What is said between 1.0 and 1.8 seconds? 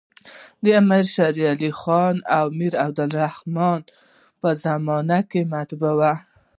شېرعلي